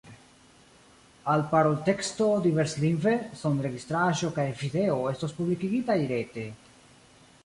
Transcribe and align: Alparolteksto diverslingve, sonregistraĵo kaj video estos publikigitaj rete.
Alparolteksto 1.33 2.29
diverslingve, 2.45 3.13
sonregistraĵo 3.41 4.31
kaj 4.39 4.47
video 4.63 4.97
estos 5.13 5.37
publikigitaj 5.41 5.99
rete. 6.13 6.47